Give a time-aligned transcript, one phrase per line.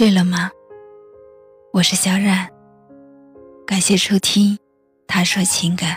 [0.00, 0.50] 睡了吗？
[1.74, 2.48] 我是小冉，
[3.66, 4.56] 感谢收听
[5.06, 5.94] 《他说情感》。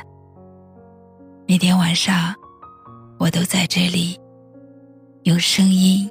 [1.47, 2.35] 每天晚上，
[3.17, 4.19] 我都在这里，
[5.23, 6.05] 用声音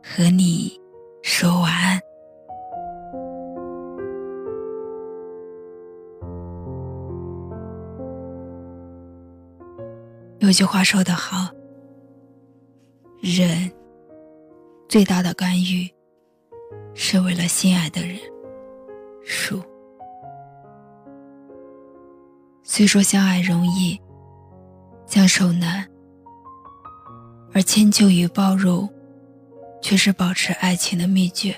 [0.00, 0.80] 和你
[1.20, 2.00] 说晚安。
[10.38, 11.52] 有句话说得好，
[13.20, 13.68] 人
[14.88, 15.92] 最大的干预。
[16.94, 18.18] 是为了心爱的人，
[19.22, 19.62] 树。
[22.62, 24.00] 虽说相爱容易，
[25.06, 25.84] 相守难，
[27.52, 28.88] 而迁就与包容，
[29.82, 31.54] 却是保持爱情的秘诀。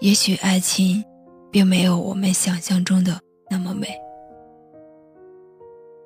[0.00, 1.04] 也许爱情，
[1.50, 3.88] 并没有我们想象中的那么美，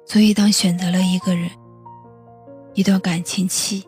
[0.06, 1.50] 所以当选择了一个人，
[2.72, 3.84] 一段感情期，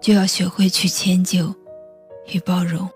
[0.00, 1.54] 就要学会去迁就。
[2.26, 2.88] 与包容。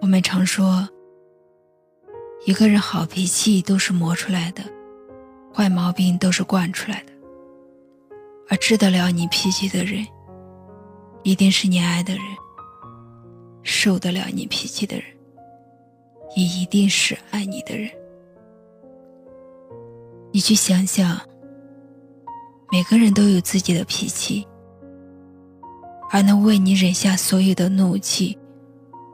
[0.00, 0.86] 我们常说，
[2.44, 4.62] 一个人好脾气都是磨出来的，
[5.54, 7.12] 坏毛病都是惯出来的。
[8.48, 10.06] 而治得了你脾气的人，
[11.22, 12.22] 一定是你爱的人；
[13.62, 15.06] 受得了你脾气的人。
[16.34, 17.90] 也一定是爱你的人。
[20.32, 21.20] 你去想想，
[22.70, 24.46] 每个人都有自己的脾气，
[26.10, 28.38] 而能为你忍下所有的怒气，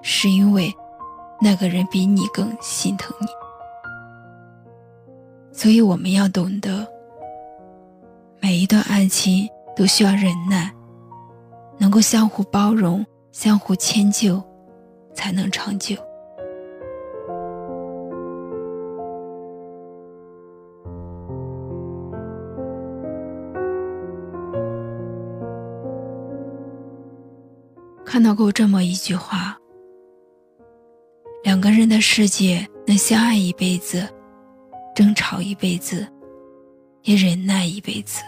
[0.00, 0.72] 是因为
[1.40, 3.26] 那个人比你更心疼你。
[5.52, 6.86] 所以我们要懂得，
[8.38, 10.72] 每一段爱情都需要忍耐，
[11.78, 14.40] 能够相互包容、相互迁就，
[15.12, 15.96] 才能长久。
[28.18, 29.56] 看到过这么一句话：
[31.44, 34.08] 两个人的世界能相爱一辈子，
[34.92, 36.04] 争吵一辈子，
[37.04, 38.20] 也忍耐一辈子。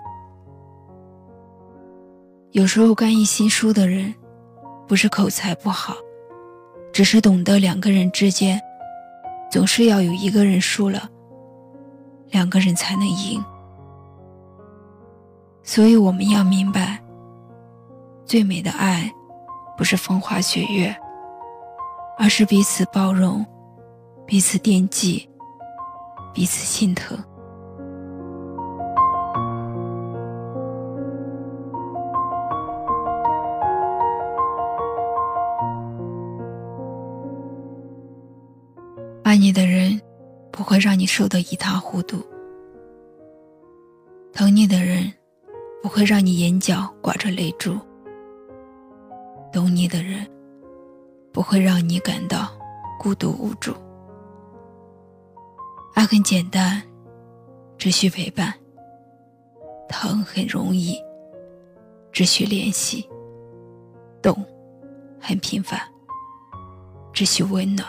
[2.53, 4.15] 有时候干一心输的人，
[4.87, 5.97] 不是口才不好，
[6.93, 8.61] 只是懂得两个人之间，
[9.51, 11.11] 总是要有一个人输了，
[12.28, 13.45] 两个人才能赢。
[15.65, 17.03] 所以我们要明白，
[18.25, 19.12] 最美的爱。
[19.80, 20.94] 不是风花雪月，
[22.18, 23.42] 而是彼此包容，
[24.26, 25.26] 彼此惦记，
[26.34, 27.16] 彼此心疼。
[39.24, 39.98] 爱你的人
[40.52, 42.18] 不会让你受得一塌糊涂，
[44.34, 45.10] 疼你的人
[45.82, 47.78] 不会让你眼角挂着泪珠。
[49.60, 50.26] 懂你的人，
[51.34, 52.50] 不会让你感到
[52.98, 53.75] 孤独无助。
[55.93, 56.82] 爱很简单，
[57.76, 58.50] 只需陪伴；
[59.87, 60.97] 疼很容易，
[62.10, 63.06] 只需联系；
[64.22, 64.34] 懂
[65.21, 65.78] 很平凡，
[67.12, 67.87] 只需温暖。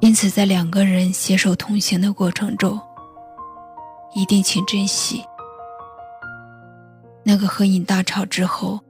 [0.00, 2.80] 因此，在两个人携手同行的过程中，
[4.14, 5.22] 一定请珍惜
[7.22, 8.80] 那个和你大吵之后。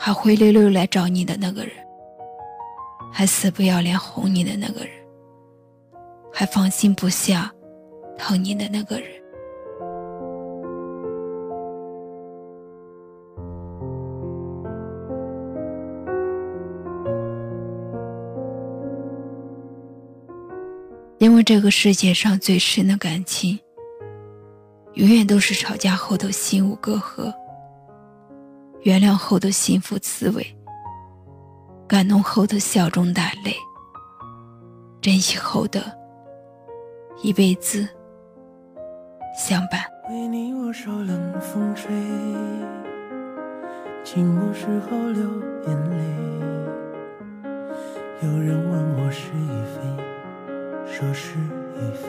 [0.00, 1.72] 还灰溜溜来找你的那个人，
[3.12, 4.90] 还死不要脸哄你的那个人，
[6.32, 7.52] 还放心不下
[8.16, 9.08] 疼你的那个人，
[21.18, 23.58] 因为这个世界上最深的感情，
[24.94, 27.30] 永远都是吵架后的心无隔阂。
[28.82, 30.56] 原谅后的幸福滋味，
[31.86, 33.52] 感动后的笑中带泪，
[35.00, 35.82] 珍惜后的
[37.22, 37.86] 一辈子
[39.36, 39.80] 相伴。
[40.08, 41.92] 为你我受冷风吹，
[44.04, 45.22] 寂寞时候流
[45.66, 45.98] 眼泪。
[48.22, 49.80] 有人问我是与非，
[50.86, 52.08] 说是与非，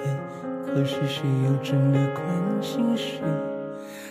[0.65, 2.23] 可是谁又真的关
[2.61, 3.21] 心谁？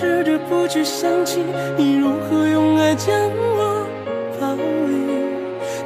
[0.00, 1.44] 试着不去想起
[1.76, 3.86] 你如何用爱将我
[4.40, 4.62] 包围，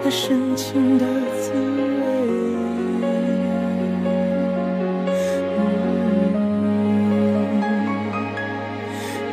[0.04, 1.04] 那深情的
[1.40, 2.02] 滋味。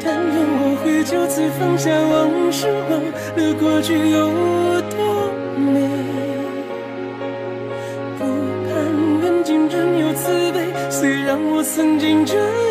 [0.03, 0.33] 但愿
[0.63, 2.99] 我会就此放下往事，忘
[3.37, 4.17] 了过去有
[4.89, 5.69] 多美。
[8.17, 8.19] 不
[8.65, 8.73] 盼
[9.21, 10.57] 缘尽仍有慈悲，
[10.89, 12.70] 虽然我曾经这样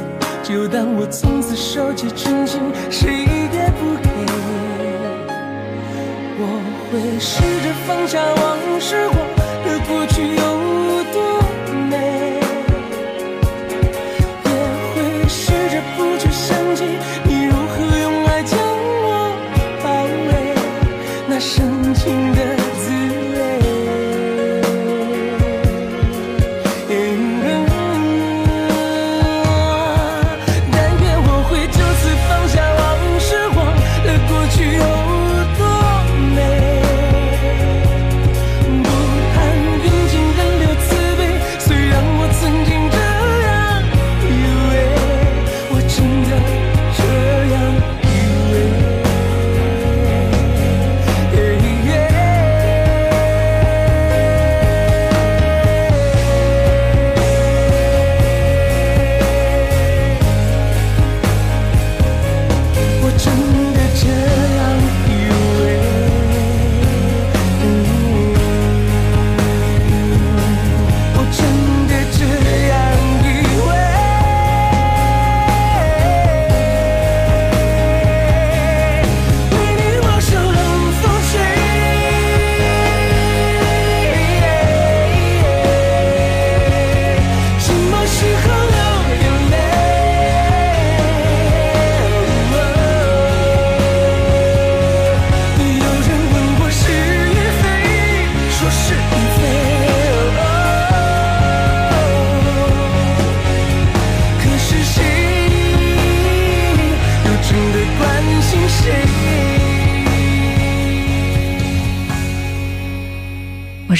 [0.43, 2.59] 就当我从此收起真情，
[2.89, 4.09] 谁也不给。
[6.37, 6.43] 我
[6.91, 10.41] 会试着放下往事，忘了过去有